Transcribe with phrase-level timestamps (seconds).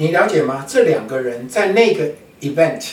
[0.00, 0.64] 你了解吗？
[0.64, 2.08] 这两个人在那个
[2.40, 2.92] event，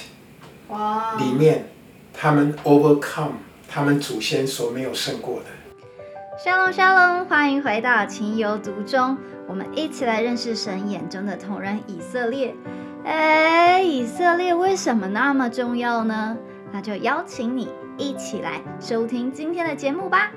[1.19, 1.69] 里面，
[2.11, 3.33] 他们 overcome
[3.69, 5.45] 他们祖先所没有胜过的。
[6.43, 9.15] 沙龙沙龙，欢迎回到情有独钟，
[9.47, 12.55] 我们一起来认识神眼中的同人以色列。
[13.03, 16.35] 哎，以色列为什么那么重要呢？
[16.73, 17.69] 那就邀请你
[17.99, 20.31] 一起来收听今天的节目吧。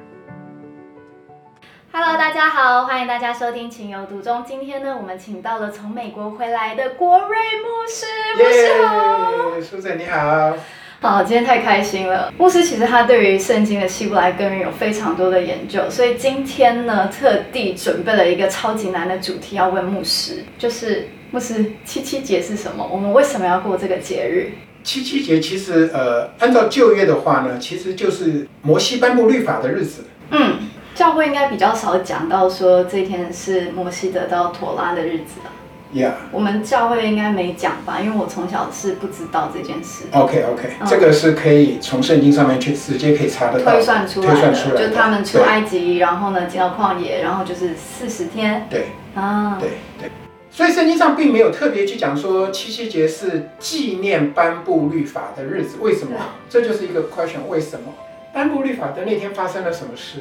[1.91, 4.45] Hello，大家好，欢迎大家收听情有独钟。
[4.47, 8.07] 今天呢，我们请到了从美国回来的国瑞牧师，
[8.37, 9.57] 牧师好。
[9.57, 10.55] 耶，苏仔你好。
[11.01, 12.33] 好，今天太开心了。
[12.37, 22.87] 牧师其实他对于圣经的希伯来根源有非常多的研究，所以今天呢，特地准备了一个超级难的主题要问牧师，就是牧师七七节是什么？
[22.87, 24.53] 我们为什么要过这个节日？
[24.85, 30.05] 七七节其实呃，按照旧约的话呢，其实就是摩西颁布律法的日子。
[30.31, 30.68] 嗯，
[30.99, 35.55] 教会应该比较少讲到说这一天是摩西得到妥拉的日子啊。
[35.95, 36.11] Yeah。
[36.33, 38.01] 我们教会应该没讲吧？
[38.01, 40.07] 因为我从小是不知道这件事。
[40.13, 49.57] OK OK，、嗯这个是可以从圣经上面去直接可以查得到，推算出来推算的，出来的就他们出埃及，然后呢进到旷野，然后就是四十天对啊。
[49.61, 50.11] 对对，
[50.51, 56.17] 所以圣经上并没有特别去讲说七夕节是纪念颁布律法的日子，为什么？
[56.51, 57.95] 这就是一个 question，为什么？
[58.35, 60.19] 颁布律法的那天发生了什么事？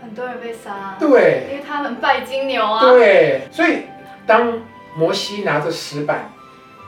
[0.00, 2.80] 很多人被杀，对因为他们拜金牛啊。
[2.80, 3.84] 对，所以
[4.26, 4.60] 当
[4.96, 6.30] 摩西拿着石板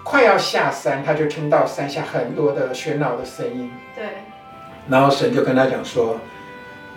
[0.02, 4.04] 快要下山，他就听到山下很多的喧闹的声音，对，
[4.88, 6.18] 然后神就跟他讲说，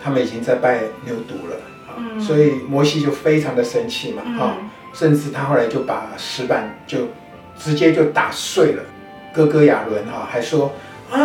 [0.03, 1.55] 他们已经在拜牛犊了。
[1.55, 1.59] 啊
[1.97, 6.99] 嗯所以摩西就非常的生气嘛，哈、嗯，甚至他后来就把石板就
[7.57, 8.83] 直接就打碎了。
[9.33, 10.71] 哥哥亚伦哈还说
[11.11, 11.19] 啊，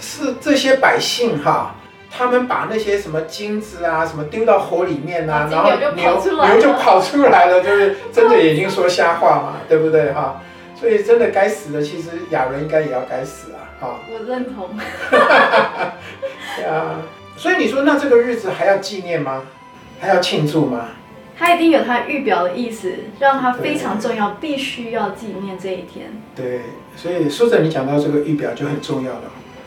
[0.00, 1.74] 是这些百姓哈，
[2.16, 10.40] 他们把那些什么金子啊什么丢到火里面啊，啊然后牛就牛跑出来了就跑出来了， 就是睁着眼睛说瞎话嘛，对不对哈？
[10.78, 14.00] 所以真的该死的，其实亚伦应该也要该死啊，哈。
[14.12, 14.78] 我认同。
[16.68, 17.02] 啊，
[17.36, 19.42] 所以你说那这个日子还要纪念吗？
[20.00, 20.88] 还要庆祝吗？
[21.36, 26.12] 他一定有他预表的意思，让他非常重要，必须要纪念这一天。
[26.36, 26.60] 对，
[26.94, 29.22] 所以说着你讲到这个预表就很重要了，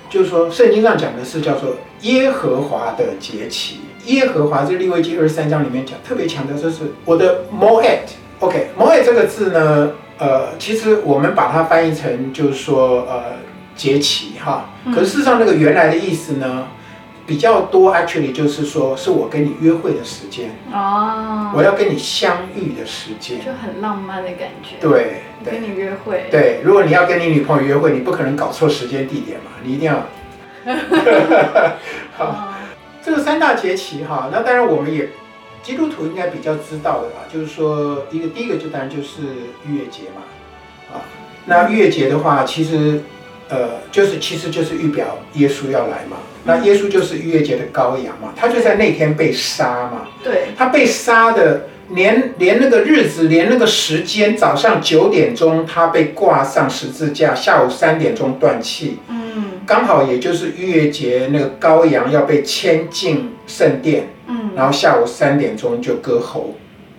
[0.10, 13.24] 就是说圣经上讲的是叫做耶和华的节期，耶和华这利未记二十三章里面讲，特别强调这是我的 m o e t OK，m o e t 这个字呢，呃，其实我们把它翻译成就是说呃
[13.76, 16.68] 节期哈，可是事实上那个原来的意思呢，
[17.28, 23.38] 比较多 actually 就是说是我跟你约会的时间，哦，我要跟你相遇的时间。
[23.40, 26.28] 就很浪漫的感觉。，对对跟你约会。
[26.32, 30.06] 对，如果你要跟你女朋友约会，你不可能搞错时间地点嘛，你一定要。
[32.18, 32.54] 好，哦，
[33.04, 35.10] 这个三大节期哈，那当然我们也
[35.62, 39.24] 基督徒应该比较知道的啦，就是说一个第一个就当然就是
[39.66, 40.22] 逾越节嘛，
[40.94, 41.04] 啊，
[41.46, 43.02] 那逾越节的话，其实
[43.50, 59.28] 呃就是其实就是预表耶稣要来嘛，那耶稣就是逾越节的羔羊嘛，他就在那天被杀嘛，对，他被杀的连连那个日子，连那个时间，早上九点钟他被挂上十字架，下午三点钟断气，嗯。
[59.66, 66.56] 刚好也就是逾越节那个羔羊要被牵进圣殿，嗯然后下午三点钟就割喉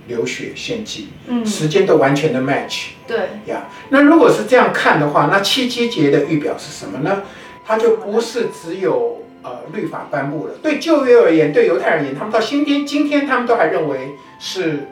[0.08, 3.68] 流血献祭，嗯，时间都完全的 match 对，呀。
[3.90, 7.22] 那如果是这样看的话，那七七节的预表是什么呢？
[7.64, 14.88] 它就不是只有呃律法颁布了，对旧约而言，对犹太人而言，他们到今天今天他们都还认为是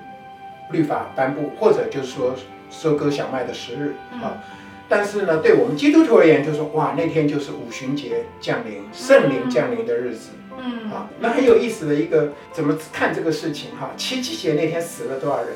[0.71, 2.37] 律法颁布，或者就是说
[2.71, 4.45] 收割小麦的时日嗯啊。
[4.89, 11.09] 但是呢，对我们基督徒而言，就是说哇，那天就是五旬节降临，圣灵降临的日子嗯，啊。
[11.21, 13.91] 那很有意思的一个怎么看这个事情哈？
[13.97, 15.49] 七七节那天死了多少人？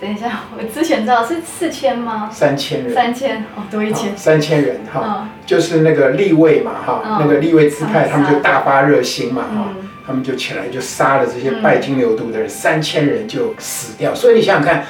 [0.00, 2.28] 等一下，我之前知道是四千吗？
[2.32, 2.92] 三千人。
[2.92, 4.16] 三千哦，多一好千。
[4.16, 14.14] 三千人哈，嗯就是那个立位嘛哈，嗯那个立位支派，他他们们就大发热心嘛哈，嗯他们就起来就杀了这些拜金牛犊的人，三千人就死掉。
[14.14, 14.84] 所以你想想看，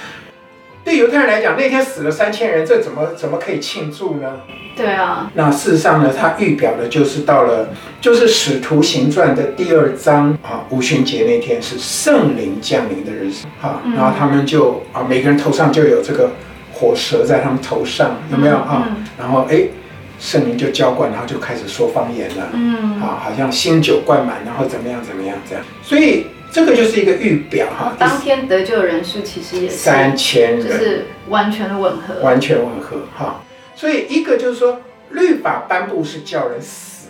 [0.85, 4.41] 对犹太人来讲，那天死了三千人，这怎么怎么可以庆祝呢？
[4.77, 7.69] 对啊，那事实上呢，它预表的就是到了，
[8.01, 16.31] 就是《使徒行传》的第二章啊，五旬节那天是圣灵降临的日子哈，嗯然后他们就啊，每个人头上就有这个
[16.73, 18.87] 火蛇在他们头上，有没有啊？
[18.89, 19.63] 嗯然后哎，
[20.19, 30.65] 圣灵就浇灌，然后就开始说方言了，嗯，啊，好像新酒灌满，然后怎么样怎么样这样，所以这个就是一个预表哈，当天得救的人数其实也是，三千人。
[30.65, 32.21] 就是完全的吻合。
[32.23, 33.41] 完全吻合哈。
[33.75, 34.81] 所以一个就是说，
[35.11, 37.09] 律法颁布是叫人死，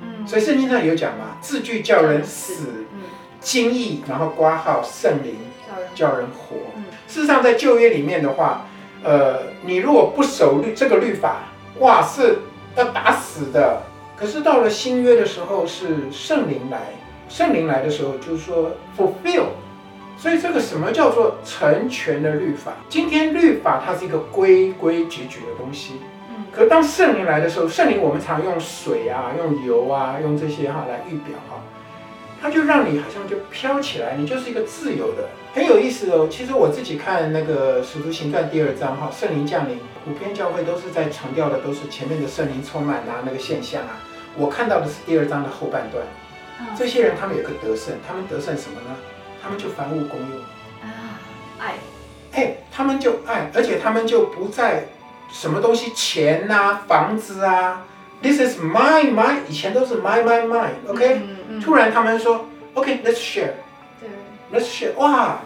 [0.00, 3.00] 嗯，所以圣经上有讲嘛，字句叫人死，嗯，
[3.40, 5.34] 经义然后挂号圣灵
[5.66, 6.56] 叫人叫人活。
[6.76, 8.68] 嗯事实上，在旧约里面的话，
[9.02, 11.48] 呃，你如果不守律这个律法，
[11.80, 12.38] 哇，是
[12.76, 13.82] 要打死的。
[14.16, 16.78] 可是到了新约的时候，是圣灵来，
[17.28, 19.46] 圣灵来的时候就是说 fulfill。
[20.18, 22.72] 所以这个什么叫做成全的律法？
[22.88, 26.00] 今天律法它是一个规规矩矩的东西。
[26.30, 31.60] 嗯可当圣灵来的时候，圣灵我们常用水啊、用油啊、用这些哈来预表哈，
[32.40, 36.26] 它就让你好像就飘起来，你就是一个自由的，很有意思哦。
[36.30, 44.00] 其实我自己看那个《使徒行传》第二章哈，圣灵降临，普遍教会都是在强调的都是前面的圣灵充满啊那个现象啊，
[44.34, 46.02] 我看到的是第二章的后半段。
[46.60, 48.96] 嗯这些人他们有个得胜，他们得胜什么呢？
[49.42, 50.38] 他们就凡物公用。
[50.82, 51.20] 啊，
[51.58, 51.74] 爱，
[52.32, 54.86] 哎，他们就爱，而且他们就不在
[55.30, 57.84] 什么东西钱呐、房子啊
[58.22, 63.52] ，This is my my，以前都是 my my my，OK，、嗯嗯，突然他们说 OK，let's、share，
[64.00, 65.40] 对，let's，share，哇，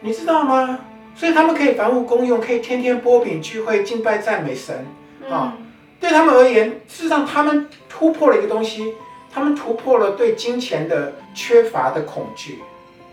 [0.00, 0.78] 你知道吗？
[1.14, 4.86] 所以他们可以凡物公用，可以天天波饼聚会、敬拜赞美神。
[5.30, 5.66] 啊嗯
[6.00, 8.94] 对他们而言，事实上他们突破了一个东西，
[9.32, 12.60] 他们突破了对金钱的缺乏的恐惧。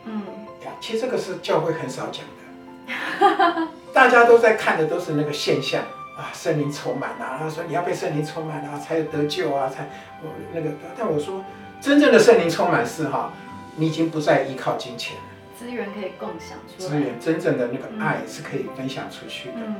[0.05, 0.21] 嗯
[0.65, 5.83] 呀，其实这个是教会很少讲的， 大家都在看的都是那个现象
[6.17, 9.89] 啊，圣灵充满啊，他说你要被圣灵充满啊，才有得救啊，才
[10.23, 10.71] 我那个。
[10.97, 11.43] 但我说，
[11.79, 13.31] 真正的圣灵充满是哈，
[13.75, 15.23] 你已经不再依靠金钱了，
[15.59, 19.55] 资源可以共享出来资来，源真正的那个爱是可以分享出去的。
[19.57, 19.75] 嗯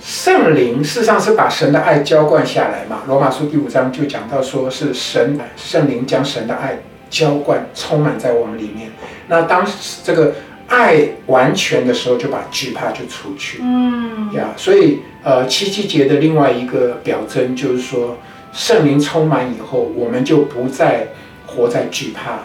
[0.00, 6.78] 圣灵事实上是把神的爱浇灌下来嘛，罗马书第五章就讲到说是神圣灵将神的爱
[7.10, 8.90] 浇灌充满在我们里面。
[9.26, 9.66] 那当
[10.04, 10.34] 这个
[10.68, 14.50] 爱完全的时候，就把惧怕就除去嗯呀。
[14.56, 18.16] 所以呃，七七节的另外一个表征就是说，
[18.52, 21.08] 圣灵充满以后，我们就不再
[21.46, 22.40] 活在惧怕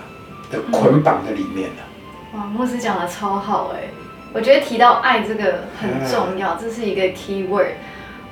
[0.52, 1.84] 的捆绑的里面了。
[2.36, 3.92] 哇，牧师讲的超好哎，
[4.34, 7.74] 我觉得提到爱这个很重要，这是一个 key word。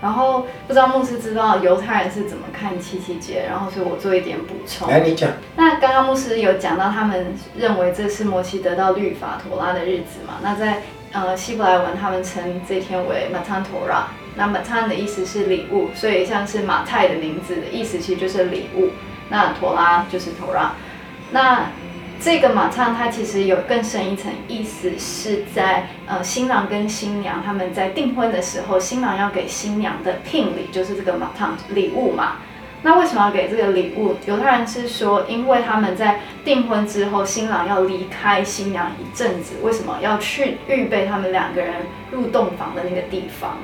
[0.01, 4.89] 然后不知道牧师知道犹太人是怎么看七七节，然后所以我做一点补充。
[4.89, 5.29] 来，你讲。
[5.55, 10.39] 那刚刚牧师有讲到，他们认为这是摩西得到律法妥拉的日子嘛？
[10.41, 10.81] 那在
[11.11, 14.05] 呃希伯来文，他们称这天为 Matan Torah。
[14.35, 18.89] 那 Matan 的意思是礼物，所以像是马太的名字的意思其实就是礼物。
[19.29, 20.69] 那妥拉就是 Torah。
[21.29, 21.67] 那
[22.23, 32.33] 这个马唱它其实有更深一层意思，是在呃新郎跟新娘他们在订婚的时候，新郎要给新娘的聘礼就是这个马唱礼物嘛。
[32.83, 34.15] 那为什么要给这个礼物？
[34.27, 41.73] 犹太人是说，因为他们在订婚之后，新郎要离开新娘一阵子，为什么要去预备他们两个人
[42.11, 43.57] 入洞房的那个地方，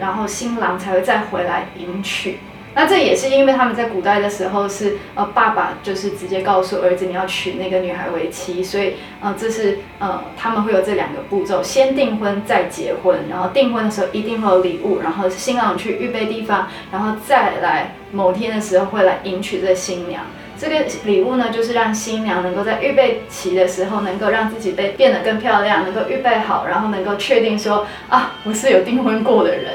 [0.00, 2.38] 然后新郎才会再回来迎娶。
[2.74, 20.22] 那这也是因为他们在古代的时候是呃爸爸就是直接告诉儿子你要娶那个女孩为妻，所以呃这是呃他们会有这两个步骤，先订婚再结婚，然后订婚的时候一定会有礼物，然后新郎去预备地方，然后再来某天的时候会来迎娶这新娘。
[20.56, 29.74] 这个礼物呢，就是让新娘能够在预备期的时候，能够让自己被变得更漂亮，能够预备好，然后能够确定说啊，我是有订婚过的人，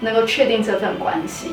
[0.00, 1.50] 能够确定这份关系。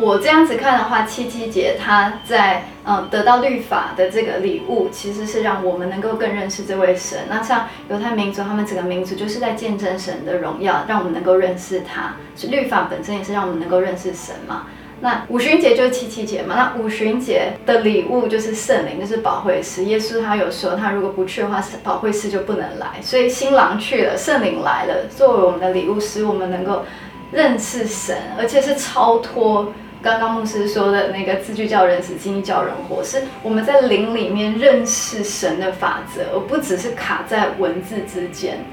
[0.00, 7.18] 我这样子看的话，七七节他在嗯得到律法的这个礼物，其实是让我们能够更认识这位神。
[7.28, 12.14] 那像犹太民族，他们整个民族就是在见证神的荣耀，让我们能够认识他。
[12.36, 14.66] 是律法本身也是让我们能够认识神嘛。
[15.00, 19.84] 那五旬节就是七七节嘛，那五旬节的礼物就是圣灵，就是保惠师。
[19.84, 23.00] 耶稣他有说，他如果不去的话，保惠师就不能来。
[23.00, 26.84] 所以新郎去了，圣灵来了，作为我们的礼物，使我们能够
[27.30, 38.64] 认识神，而且是超脱刚刚牧师说的那个字句叫人死，经历叫人活，是我们在灵里面认识神的法则，而不只是卡在文字之间。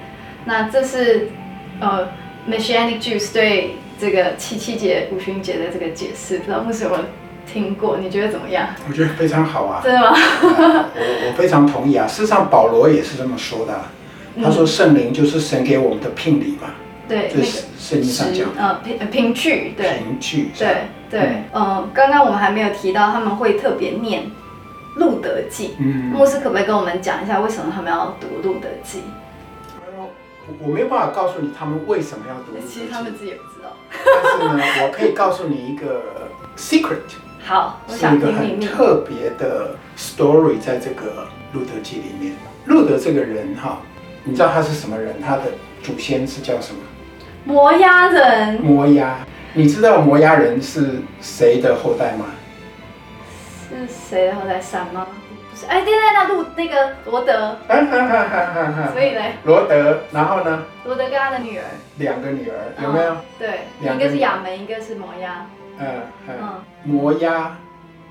[0.46, 1.30] 那这是
[1.80, 2.08] 呃
[2.48, 7.04] Messianic Jews 对这个七七节、五旬节的这个解释，不知道牧师有没有
[7.52, 7.98] 听过？
[7.98, 8.68] 你觉得怎么样？
[8.88, 9.82] 我觉得非常好啊。
[9.84, 10.16] 真的吗？
[10.94, 12.06] 我我非常同意啊。
[12.08, 13.92] 事实上，保罗也是这么说的啊、
[14.44, 16.76] 他说圣灵就是神给我们的聘礼嘛，
[17.08, 19.98] 对，那个这是圣经上讲的呃凭凭据，对。
[19.98, 20.52] 凭据。
[20.58, 20.76] 对
[21.16, 24.24] 对，嗯，刚刚我们还没有提到，他们会特别念
[24.96, 25.68] 《路德记》。
[25.80, 29.02] 嗯，牧师可不可以跟我们讲一下，为什么他们要读《路德记
[29.98, 30.10] 我
[30.60, 32.58] 我没有办法告诉你他们为什么要读路》？
[32.70, 33.72] 其实他们自己也不知道。
[33.90, 36.02] 但是呢，我可以告诉你一个
[36.58, 38.68] secret，好，我是想一个很听秘密。
[38.68, 42.36] 特别的 story，在这个路德记里面。
[42.66, 43.80] 路德这个人哈，
[44.26, 45.16] 你知道他是什么人？
[45.22, 45.44] 他的
[45.82, 46.82] 祖先是叫什么？
[47.46, 49.18] 摩押人摩押。
[49.58, 52.26] 你知道摩押人是谁的后代吗？
[53.70, 54.60] 是谁的后代？
[54.60, 55.08] 闪吗？
[55.50, 60.66] 不是，哎，对对，那路那个罗德，哈哈哈哈哈哈所以呢，罗德，然后呢？
[60.84, 61.64] 罗德跟他的女儿
[61.98, 63.14] 两个女儿，有没有？
[63.14, 65.48] 嗯对，一个是亚门，一个是摩押。
[65.80, 65.88] 嗯
[66.28, 66.50] 嗯，嗯
[66.84, 67.58] 摩押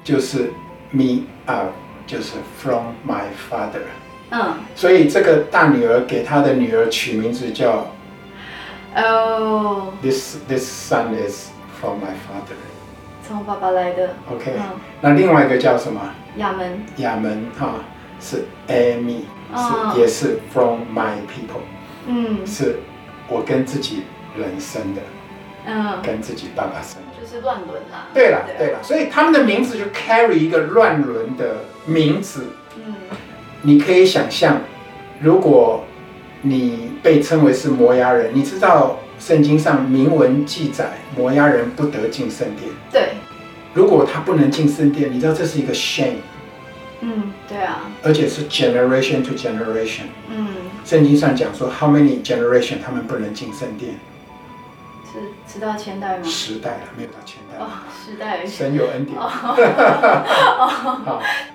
[0.03, 0.51] 就是
[0.93, 1.73] me out，
[2.07, 3.85] 就是 from my father。
[4.31, 7.87] 嗯，所以这个大女儿给她的女儿取名字叫
[8.95, 12.57] 哦，this this son is from my father。
[13.27, 14.11] 从爸爸来的。
[14.31, 14.63] OK，、嗯，
[15.01, 16.01] 那另外一个叫什么？
[16.37, 16.83] 亚门。
[16.99, 17.77] 亚门哈
[18.21, 19.23] 是 Amy，、
[19.53, 21.63] 哦是也是 from my people，
[22.07, 22.81] 嗯是
[23.29, 24.03] 我跟自己
[24.37, 25.01] 人生的，
[25.67, 27.21] 嗯，跟自己爸爸生的。
[27.21, 28.09] 就是乱伦啦。
[28.13, 32.47] 对了啊对了，所以他们的名字就 carry 一个乱伦的名字。
[32.77, 32.95] 嗯
[33.63, 34.61] 你可以想象，
[35.21, 35.83] 如果
[36.47, 42.71] 你被称为是摩押人，你知道圣经上明文记载摩押人不得进圣殿。
[42.93, 43.15] 对，
[43.73, 46.17] 如果他不能进圣殿，你知道这是一个 shame，
[47.01, 50.03] 嗯对啊，而且是 generation to generation。
[50.29, 50.49] 嗯
[50.85, 53.95] 圣经上讲说，how many generation 他们不能进圣殿？
[55.11, 55.21] 是
[55.51, 56.25] 直到千代吗？
[56.25, 57.59] 十代了，没有到千代。
[57.59, 57.69] 哦，
[58.05, 58.45] 时代。
[58.45, 59.17] 神有恩典。
[59.19, 59.57] 好，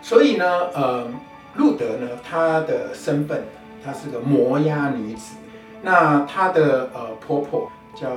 [0.01, 1.07] 所以呢，呃，
[1.55, 3.43] 路德呢，他的身份，
[3.83, 5.35] 她是个摩押女子。
[5.81, 8.07] 那她的呃婆婆叫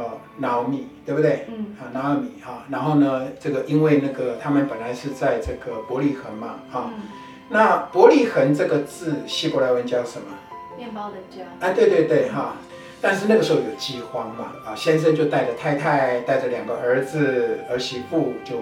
[0.40, 1.46] Naomi，对不对？
[1.48, 7.02] 嗯啊，Naomi 哈，然后呢，这个因为那个他们本来是在这个伯利恒嘛，哈，嗯，
[7.48, 10.26] 那伯利恒这个字希伯来文叫什么？
[10.76, 11.44] 面包的家。
[11.66, 12.54] 啊，对对对，哈。
[13.00, 18.58] 但是那个时候有饥荒嘛，啊，先生就带着太太，带着两个儿子、儿媳妇就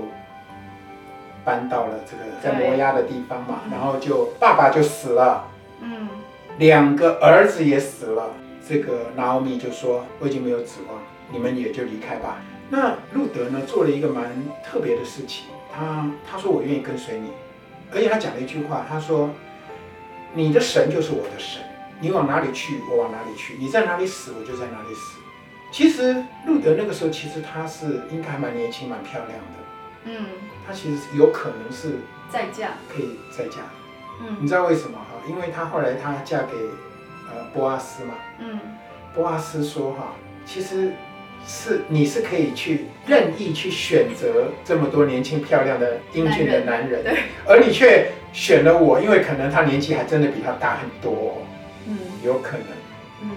[1.45, 5.45] 搬到了这个在对摩押的地方嘛，嗯然后就爸爸就死了，
[5.83, 6.09] 嗯
[6.59, 8.35] 两个儿子也死了。
[8.69, 10.99] 这个拿欧米就说：“我已经没有指望，
[11.33, 12.37] 你们也就离开吧。”
[12.71, 14.31] 那路德呢，做了一个蛮
[14.65, 17.31] 特别的事情，他他说：“我愿意跟随你。”
[17.93, 19.31] 而且他讲了一句话，他说
[20.35, 21.61] ：“你的神就是我的神，
[22.01, 25.19] 你往哪里去，我往哪里去；你在哪里死，我就在哪里死。”
[25.73, 26.15] 其实
[26.47, 29.57] 路德那个时候，其实他是应该还蛮年轻、蛮漂亮的，
[30.05, 30.27] 嗯，
[30.65, 32.75] 他其实有可能是再嫁。
[32.89, 33.63] 可以再嫁。
[34.21, 35.10] 嗯你知道为什么哈？
[35.31, 36.55] 因为她后来她嫁给
[37.29, 38.59] 呃波阿斯嘛，嗯。
[39.15, 40.93] 波阿斯说哈，其实
[41.47, 51.33] 是你是可以去任意去选择这么多年轻漂亮的英俊的男人，对，而你却选了我，因为可能他年纪还真的比他大很多、哦，
[51.89, 51.97] 嗯。
[52.25, 52.67] 有可能。
[53.23, 53.31] 嗯。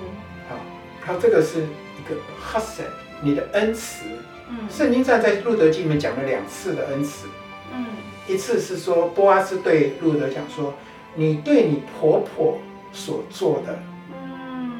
[0.49, 0.55] 好，
[1.01, 2.85] 还有这个是一个 h u s s e
[3.21, 4.05] 你的恩慈。
[4.49, 4.67] 嗯。
[4.69, 7.27] 圣经上在路德记里面讲了两次的恩慈，
[7.73, 7.85] 嗯。
[8.27, 10.75] 一次是说波阿斯对路德讲说，
[11.15, 12.57] 你对你婆婆
[12.91, 13.79] 所做的
[14.11, 14.71] 嗯。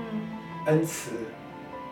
[0.66, 1.12] 恩慈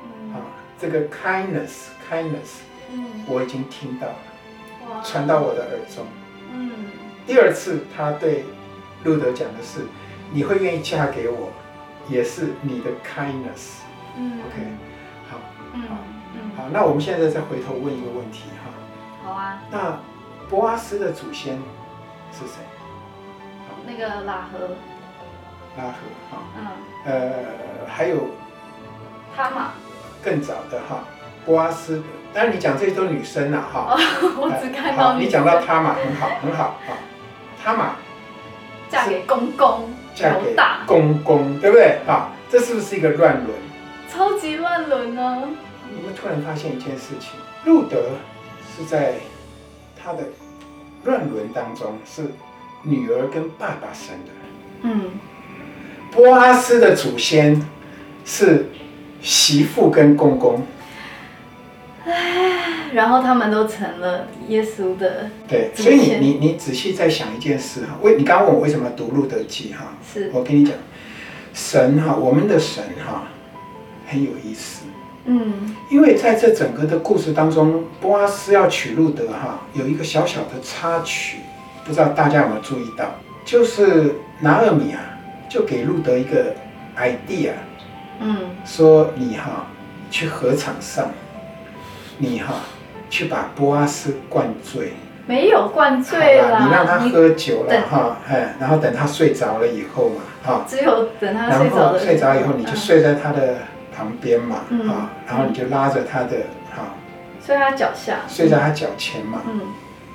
[0.03, 0.33] 嗯。
[0.33, 0.41] 啊，
[0.79, 6.05] 这个 kindness kindness 嗯，我已经听到了，传到我的耳中。
[6.53, 6.71] 嗯。
[7.25, 8.45] 第二次他对
[9.03, 9.81] 路德讲的是，
[10.31, 11.49] 你会愿意嫁给我，
[12.09, 13.79] 也是你的 kindness。
[14.17, 14.39] 嗯。
[14.39, 14.67] OK，
[15.29, 15.37] 好，
[15.73, 15.83] 嗯
[16.33, 18.71] 嗯，好，那我们现在再回头问一个问题哈，
[19.23, 19.99] 好啊，那
[20.49, 21.55] 博阿斯的祖先
[22.33, 22.63] 是谁？
[23.85, 24.75] 那个拉合，
[25.77, 25.93] 拉合
[26.29, 26.67] 哈，嗯，
[27.05, 27.33] 呃，
[27.87, 28.27] 还有
[29.35, 29.73] 他嘛，
[30.23, 31.03] 更早的哈，
[31.45, 32.01] 波阿斯，
[32.33, 33.97] 当然你讲这些都女生啦哈。
[34.37, 36.93] 我只看好，到你讲到他嘛，很好，很好哈。
[37.63, 37.95] 他嘛
[38.89, 42.29] 嫁给公公，嫁给公公，对不对啊？
[42.49, 43.49] 这是不是一个乱伦？
[44.09, 45.43] 超级乱伦呢。
[45.93, 47.31] 你们突然发现一件事情，
[47.65, 47.97] 路德
[48.75, 49.15] 是在
[50.01, 50.23] 他的
[51.03, 52.23] 乱伦当中是
[52.83, 54.31] 女儿跟爸爸生的，
[54.83, 55.11] 嗯。
[56.11, 57.65] 波阿斯的祖先
[58.25, 58.69] 是
[59.21, 60.61] 媳妇跟公公。
[62.93, 70.73] 然后他们都成了耶稣的，对，所以你你你仔细再想一件事哈，为你刚刚问我为什么要读路德记哈，是，我跟你讲，
[71.53, 73.29] 神哈，我们的神哈
[74.07, 74.81] 很有意思，
[75.23, 75.73] 嗯。
[75.89, 81.37] 因为在这整个的故事当中，波阿斯要娶路德哈，有一个小小的插曲，
[81.85, 83.05] 不知道大家有没有注意到，
[83.43, 84.99] 就是拿尔米啊，
[85.49, 86.53] 就给路德一个
[86.97, 87.51] idea，
[88.19, 88.37] 嗯。
[88.65, 89.65] 说你哈
[90.09, 91.09] 去河场上，
[92.17, 92.53] 你哈
[93.09, 94.93] 去把波阿斯灌醉。
[95.27, 103.57] 没有灌醉你让他喝酒了哈，哎，然后等他睡着了以后嘛，哈，只有等他睡着的后睡着以后你就嗯睡在他的
[103.95, 104.87] 旁边嘛，嗯，
[105.27, 106.37] 然后你就拉着他的
[106.75, 106.95] 哈，
[107.45, 109.61] 睡他脚下，睡在他脚前嘛，嗯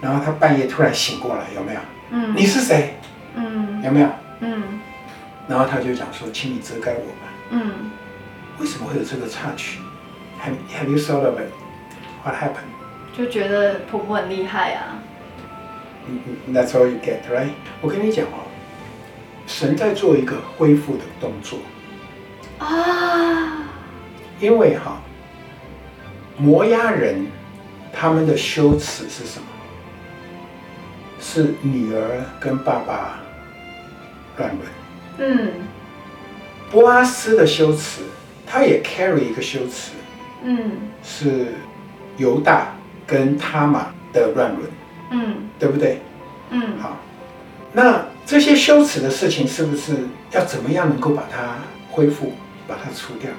[0.00, 1.80] 然后他半夜突然醒过来，有没有？
[2.10, 2.94] 嗯你是谁？
[3.34, 4.08] 嗯有没有？
[4.40, 4.62] 嗯
[5.48, 7.32] 然后他就讲说，请你遮盖我吧。
[7.50, 7.72] 嗯
[8.58, 9.80] 为什么会有这个插曲
[10.42, 11.50] ？Have Have you thought of it?
[12.24, 13.16] What happened?
[13.16, 14.98] 就觉得婆婆很厉害啊，
[16.06, 17.50] 嗯嗯 That's all you get, right?
[17.80, 18.46] 我跟你讲哦，
[19.46, 21.58] 神在做一个恢复的动作。
[22.58, 23.68] 啊，
[24.40, 25.00] 因为哈，
[26.38, 27.26] 摩押人
[27.92, 29.46] 他们的羞耻是什么？
[31.20, 33.20] 是女儿跟爸爸
[34.36, 35.30] 乱伦。
[35.30, 35.52] 嗯
[36.70, 38.02] 波阿斯的羞耻，
[38.46, 39.92] 他也 carry 一个羞耻，
[40.42, 41.54] 嗯是
[42.16, 42.74] 犹大
[43.06, 44.68] 跟他玛的乱伦，
[45.12, 46.00] 嗯对不对？
[46.50, 46.96] 嗯，好，
[47.72, 49.94] 那这些羞耻的事情，是不是
[50.32, 51.54] 要怎么样能够把它
[51.90, 52.32] 恢复，
[52.66, 53.30] 把它除掉？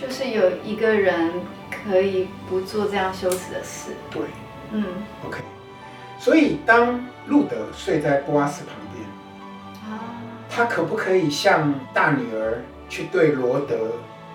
[0.00, 1.32] 就是有一个人
[1.70, 3.92] 可以不做这样羞耻的事。
[4.10, 4.22] 对
[4.72, 4.84] 嗯
[5.26, 5.40] ，OK。
[6.18, 9.06] 所以当路德睡在波阿斯旁边，
[9.90, 10.18] 啊，
[10.50, 13.76] 他可不可以向大女儿去对罗德？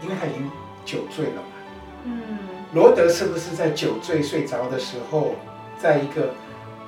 [0.02, 0.52] 因为他已经
[0.84, 1.48] 酒醉了嘛。
[2.06, 2.38] 嗯
[2.74, 5.36] 罗德是不是在酒醉睡着的时候，
[5.78, 6.34] 在一个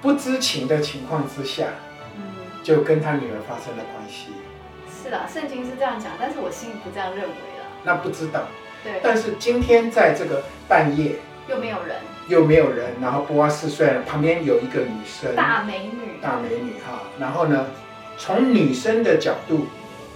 [0.02, 1.68] 不知情的情况之下，
[2.18, 2.24] 嗯，
[2.64, 4.30] 就跟他女儿发生了关系？
[5.04, 7.68] 是啦，圣经是这样讲，但是我心里不这样认为啦。
[7.84, 8.48] 那不知道。
[8.84, 16.20] 对，但是今天在这个半夜又没有人，又没有人，然后波阿斯虽然旁边有一个女生，大美女。
[16.22, 17.68] 大美女哈，然后呢，
[18.18, 19.68] 从女生的角度，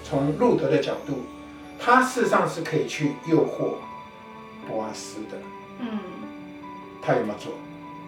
[0.03, 1.23] 从路德的角度，
[1.79, 3.75] 他事实上是可以去诱惑
[4.67, 5.37] 波阿斯的，
[5.79, 5.99] 嗯，
[7.01, 7.53] 他有没有做？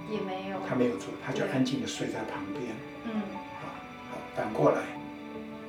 [0.10, 0.58] 也没有。
[0.68, 2.76] 他没有做，他就安静的睡在旁边。
[3.06, 3.22] 嗯
[3.62, 3.68] 好，
[4.12, 4.80] 好，反过来，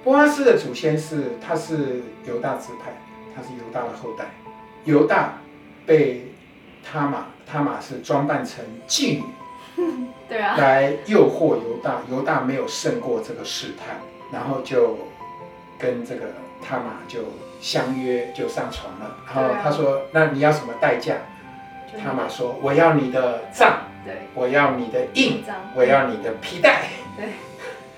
[0.02, 2.92] 波阿斯的祖先是他是犹大支派，
[3.36, 4.24] 他是犹大的后代。
[4.84, 5.34] 犹大
[5.84, 6.31] 被
[6.90, 9.24] 他玛，他玛是装扮成妓女
[10.28, 10.56] 对啊。
[10.56, 13.96] 来诱惑犹大，犹大没有胜过这个试探，
[14.32, 14.98] 然后就
[15.78, 16.26] 跟这个
[16.66, 17.20] 他玛就
[17.60, 19.16] 相约就上床了。
[19.26, 21.14] 然后他说：“那你要什么代价？”
[21.92, 26.84] 就是他玛说：“我要你的杖，对，我要你的印，这样我要你的皮带。”
[27.16, 27.26] 对，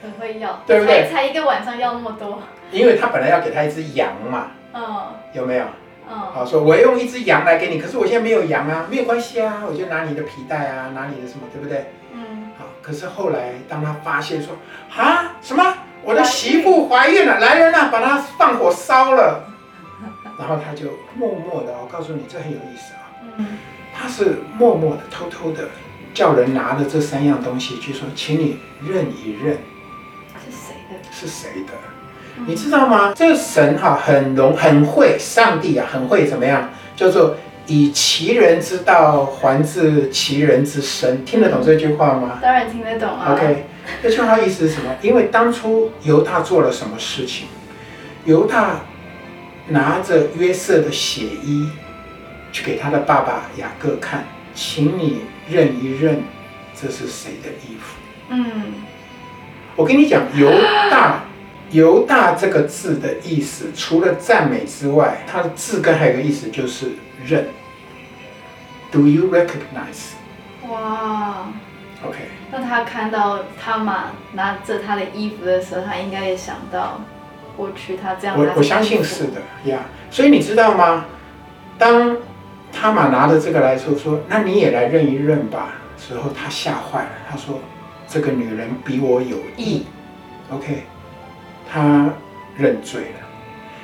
[0.03, 2.43] 很会要， 对不对才才一个晚上要那么多。
[2.73, 5.65] 因为他本来要给他一只羊嘛，嗯有没有？
[6.09, 6.19] 嗯。
[6.33, 11.93] 好，说我用一只羊来给你，可是我现在没有羊啊，没有关系啊，我就拿你的皮带啊，拿你的什么，对不对？
[12.13, 14.57] 嗯，好，可是后来当他发现说，
[14.97, 15.63] 啊，什么，
[16.03, 17.27] 我的媳妇怀孕。
[17.27, 19.45] 了，来人啊，把她放火烧了，
[20.39, 23.47] 然后他就默默的，我告诉你，这很有意思啊，嗯。
[23.97, 25.69] 他是默默的、偷偷的
[26.13, 29.57] 叫人拿了这三样东西，就说，请你认一认
[30.45, 30.99] 是谁的？
[31.13, 31.73] 是谁的。
[32.37, 33.13] 嗯你知道吗？
[33.15, 36.71] 这个神哈很容很会，上帝啊很会怎么样？
[36.97, 43.33] 叫做以其人之道还治其人之身，听得懂这句话吗当然听得懂啊。
[43.33, 43.65] ？OK，
[44.03, 44.91] 这句话意思是什么？
[45.01, 47.47] 因为当初犹大做了什么事情？
[48.25, 48.81] 犹大
[49.69, 51.69] 拿着约瑟的血衣
[52.53, 56.23] 去给他的爸爸雅各看，请你认一认，
[56.75, 57.97] 这是谁的衣服？
[58.31, 58.45] 嗯
[59.77, 60.51] 我跟你讲，犹
[60.91, 61.25] 大，
[61.71, 66.93] 犹大这个字的意思，除了赞美之外，它的字根还有一个意思就是
[67.25, 67.47] 认。
[68.93, 70.13] Do you recognize?
[70.69, 71.49] 哇
[72.07, 72.19] ，OK，
[72.53, 77.01] 那他看到他妈拿着他的衣服的时候，他应该也想到
[77.57, 79.81] 过去他这样我我相信是的呀。
[80.11, 81.07] 所以你知道吗？
[81.77, 82.17] 当
[82.73, 85.75] 他玛拿着这个来说说，那你也来认一认吧。
[85.97, 87.61] 时候他吓坏了，他说
[88.07, 89.87] 这个女人比我有意。
[90.51, 90.85] OK，
[91.75, 92.09] 他
[92.57, 93.27] 认罪了。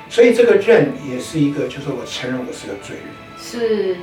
[0.07, 3.05] 所以这个认也是一个，就是我承认我是个罪人。
[3.37, 3.97] 是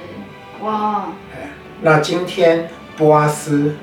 [0.60, 1.48] 哇，哎，
[1.80, 3.74] 那今天波阿斯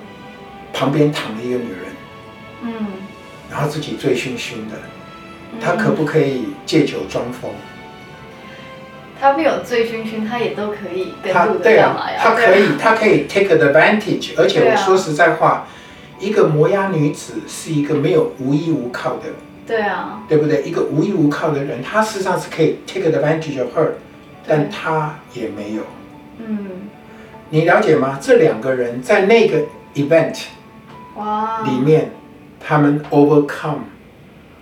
[0.72, 1.80] 旁边躺了一个女人，
[2.62, 2.72] 嗯，
[3.50, 4.78] 然后自己醉醺醺的，
[5.60, 7.50] 他可不可以借酒装疯？
[9.20, 15.66] 他没有醉醺醺，他也都可以跟他路的对啊干嘛呀？，他可以，他可以 take advantage，而且我说实在话，
[16.20, 19.24] 一个摩押女子是一个没有无依无靠的，
[19.68, 20.62] 对啊，对不对？
[20.64, 23.92] 一个无依无靠的人，他事实上是可以 take advantage of her，
[24.48, 25.82] 但他也没有。
[26.38, 26.90] 嗯，
[27.50, 28.20] 你了解吗？
[28.22, 29.60] 这两个人在那个
[29.96, 30.44] event
[31.16, 32.12] 哇，里面，
[32.60, 33.80] 他们 overcome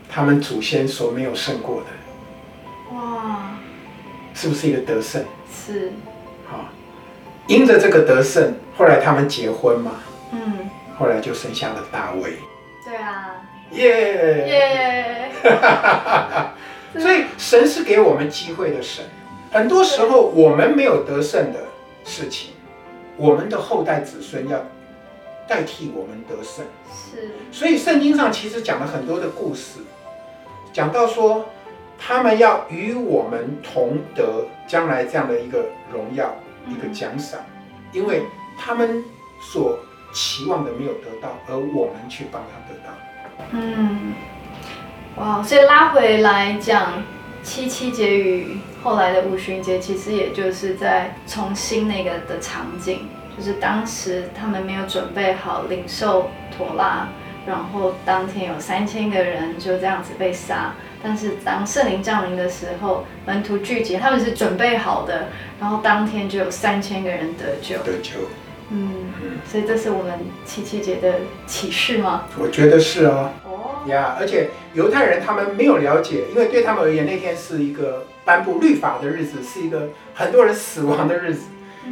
[0.09, 3.51] 他们祖先所没有胜过的，哇，
[4.33, 5.23] 是不是一个得胜？
[5.51, 5.91] 是，
[6.47, 6.65] 好，
[7.47, 9.91] 因着这个得胜，后来他们结婚嘛，
[10.31, 12.33] 嗯，后来就生下了大卫，
[12.85, 13.31] 对啊，
[13.73, 14.47] 耶！
[14.47, 15.31] 耶，
[16.99, 19.03] 所以神是给我们机会的神。
[19.51, 21.59] 很多时候我们没有得胜的
[22.03, 22.53] 事情，
[23.17, 24.59] 我们的后代子孙要
[25.47, 26.65] 代替我们得胜。
[26.91, 29.79] 是，所以圣经上其实讲了很多的故事，
[30.71, 31.45] 讲到说
[31.99, 36.35] 他们要与我们同得将来这样的一个荣耀、
[36.67, 37.39] 一个奖赏，
[37.91, 38.23] 因为
[38.57, 39.03] 他们
[39.39, 39.77] 所
[40.13, 42.91] 期望的没有得到，而我们去帮他得到。
[43.51, 44.13] 嗯，
[45.17, 47.03] 哇，所以拉回来讲
[47.43, 57.07] 七七节与后来的五旬节其实也就是在重新那个的场景，就是当时他们没有准备好领受妥拉，
[57.45, 60.73] 然后当天有三千个人就这样子被杀。
[61.05, 65.27] 但是当圣灵降临的时候，门徒聚集，他们是准备好的，
[65.59, 67.77] 然后当天就有三千个人得救。
[67.83, 68.11] 得救，
[68.69, 69.02] 嗯，
[69.49, 70.13] 所以这是我们
[70.45, 72.23] 七七节的启示吗？
[72.37, 73.31] 我觉得是哦。
[73.45, 81.41] 哦，呀，而且犹太人他们没有了解，因为对他们而言，那天是一个颁布律法的日子，是一个很多人死亡的日子。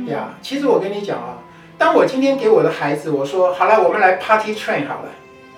[0.08, 1.39] 呀，其实我跟你讲啊，
[1.78, 5.10] 当我今天给我的孩子我说，好了，我们来 party train 好了，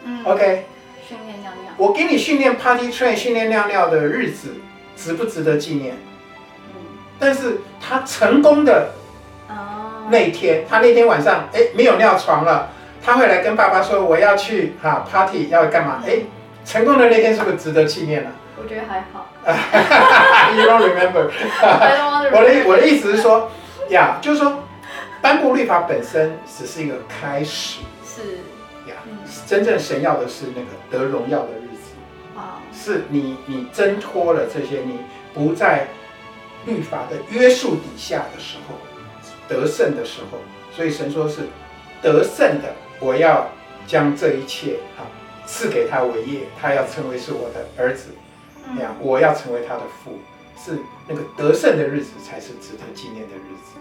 [0.06, 0.66] 嗯，OK，
[1.08, 1.72] 训练尿尿。
[1.78, 4.56] 我给你训练 party train 训练尿尿的日子，
[4.96, 5.96] 值不值得纪念？
[6.70, 6.82] 嗯，
[7.20, 9.03] 但是他成功的哦，
[10.14, 12.70] 那天，他那天晚上，哎，没有尿床了，
[13.04, 16.02] 他会来跟爸爸说，我要去哈 party 要干嘛？
[16.08, 16.20] 哎，
[16.64, 19.28] 成功的那天是不是值得纪念了我觉得还好。
[20.56, 20.86] You don't to
[22.32, 23.52] 我的我的意思是说，
[23.90, 24.64] 呀，就是说，
[25.22, 27.80] 颁布律法本身只是一个开始。
[28.06, 28.22] 是。
[28.88, 31.92] 呀嗯，真正神要的是那个得荣耀的日子，
[32.38, 35.00] 啊，是你你挣脱了这些，你
[35.34, 35.88] 不在
[36.66, 38.76] 律法的约束底下的时候，
[39.48, 40.40] 得胜的时候，
[40.72, 41.42] 所以神说是
[42.02, 43.50] 得胜的，我要
[43.86, 45.04] 将这一切啊
[45.46, 48.10] 赐给他为业，他要成为是我的儿子，
[48.76, 50.20] 那样，我要成为他的父，
[50.58, 53.80] 是那个得胜的日子才是值得纪念的日子。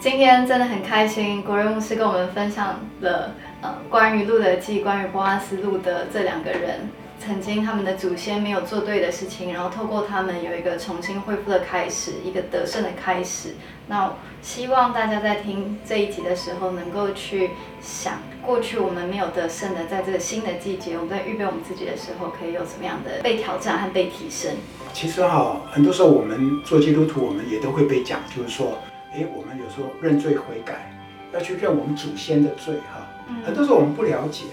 [0.00, 6.88] 今天真的很开心，国瑞牧师跟我们分享了呃关于路德记、关于波阿斯路的这两个人，
[7.24, 13.50] 曾经他们的祖先没有做对的事情，然后透过他们有一个重新恢复的开始，一个得胜的开始。
[13.86, 24.50] 那希望大家在听这一集的时候，能够去想过去我们没有得胜的，在这个新的季节，我们在预备我们自己的时候，可以有什么样的被挑战和被提升。
[24.92, 28.78] 其实哈、很多时候我们做基督徒，我们也都会被讲，就是说，
[29.14, 30.92] 诶，我们有时候认罪悔改，
[31.32, 33.06] 要去认我们祖先的罪哈、
[33.44, 34.46] 很多时候我们不了解，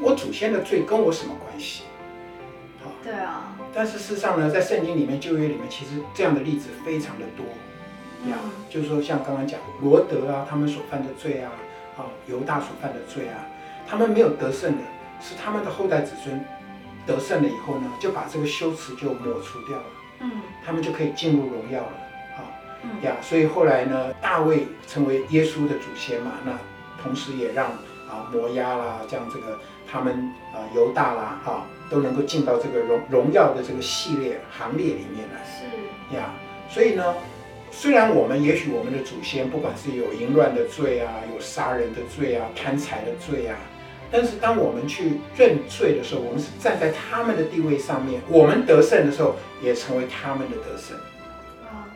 [0.00, 1.82] 我祖先的罪跟我什么关系？
[3.04, 7.44] 对啊，但是事实上呢，在圣经里面、旧约里面，其实这样的例子非常的多
[8.30, 8.38] 呀。
[8.70, 11.52] 就是说，像刚刚讲罗德啊，他们所犯的罪啊，
[11.96, 13.46] 啊，犹大所犯的罪啊，
[13.86, 14.82] 他们没有得胜的，
[15.20, 16.42] 是他们的后代子孙
[17.06, 19.84] 得胜了以后呢，就把这个羞耻就抹除掉了，
[20.20, 20.30] 嗯
[20.64, 21.92] 他们就可以进入荣耀了
[22.36, 22.40] 啊
[22.82, 23.16] 嗯呀。
[23.20, 26.52] 所以后来呢，大卫成为耶稣的祖先嘛，那
[27.02, 27.70] 同时也让
[28.12, 29.58] 啊摩押啦，这样这个
[29.90, 35.42] 他们啊犹大啦哈、都能够进到这个荣荣耀的这个系列行列里面来。
[35.44, 36.34] 是呀，
[36.68, 37.14] 所以呢，
[37.70, 43.56] 虽然我们也许我们的祖先不管是有淫乱的罪啊，有杀人的罪啊，贪财的罪啊，
[44.10, 50.96] 但是当我们去认罪的时候，我们是站在他们的地位上面，我们得胜的时候，也成为他们的得胜。
[51.64, 51.88] 啊，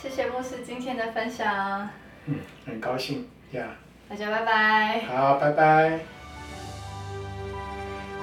[0.00, 1.88] 谢谢牧师今天的分享，
[2.26, 3.76] 嗯，很高兴呀。
[4.12, 5.00] 大家拜拜。
[5.06, 5.98] 好，拜拜。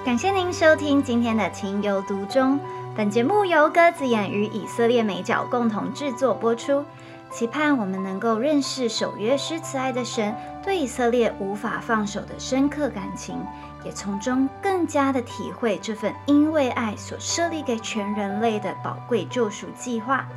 [0.06, 2.60] 感谢您收听今天的《情有独钟》。
[2.95, 6.86] 本节目由鸽子眼与以色列美角共同制作播出，
[7.32, 13.43] 期盼我们能够认识守约施慈爱的神对以色列无法放手的深刻感情，
[13.84, 20.28] 也从中更加的体会这份因为爱所设立给全人类的宝贵救赎计划。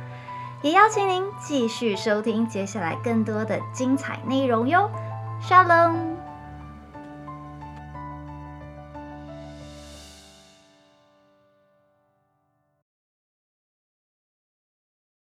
[0.63, 4.89] 也邀请您继续收听接下来更多的精彩内容哟。
[5.43, 6.12] 沙楞